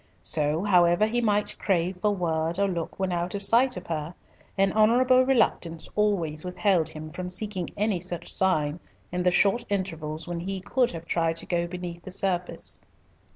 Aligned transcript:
So, 0.23 0.63
however 0.63 1.05
he 1.05 1.21
might 1.21 1.55
crave 1.59 1.95
for 2.01 2.09
word 2.09 2.57
or 2.57 2.67
look 2.67 2.99
when 2.99 3.11
out 3.11 3.35
of 3.35 3.43
sight 3.43 3.77
of 3.77 3.85
her, 3.85 4.15
an 4.57 4.73
honourable 4.73 5.21
reluctance 5.23 5.87
always 5.95 6.43
withheld 6.43 6.89
him 6.89 7.11
from 7.11 7.29
seeking 7.29 7.69
any 7.77 7.99
such 7.99 8.33
sign 8.33 8.79
in 9.11 9.21
the 9.21 9.29
short 9.29 9.63
intervals 9.69 10.27
when 10.27 10.39
he 10.39 10.59
could 10.59 10.89
have 10.93 11.05
tried 11.05 11.35
to 11.35 11.45
go 11.45 11.67
beneath 11.67 12.01
the 12.01 12.09
surface. 12.09 12.79